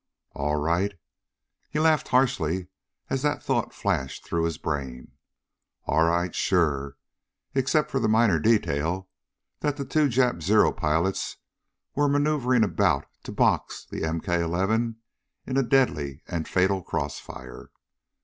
All 0.33 0.55
right? 0.55 0.95
He 1.69 1.77
laughed 1.77 2.07
harshly 2.07 2.69
as 3.11 3.21
that 3.21 3.43
thought 3.43 3.71
flashed 3.71 4.25
through 4.25 4.45
his 4.45 4.57
brain. 4.57 5.11
All 5.85 6.05
right? 6.05 6.33
Sure, 6.33 6.97
except 7.53 7.91
for 7.91 7.99
the 7.99 8.07
minor 8.07 8.39
detail 8.39 9.09
that 9.59 9.77
the 9.77 9.85
two 9.85 10.07
Jap 10.09 10.41
Zero 10.41 10.71
pilots 10.71 11.37
were 11.93 12.09
maneuvering 12.09 12.63
about 12.63 13.05
to 13.25 13.31
"box" 13.31 13.85
the 13.85 14.01
MK 14.01 14.41
11 14.41 14.95
in 15.45 15.55
a 15.57 15.61
deadly 15.61 16.23
and 16.27 16.47
fatal 16.47 16.81
cross 16.81 17.19
fire. 17.19 17.69